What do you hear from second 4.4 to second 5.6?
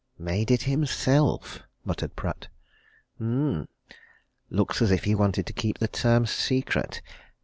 looks as if he wanted to